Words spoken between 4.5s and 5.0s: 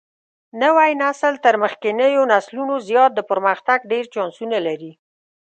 لري.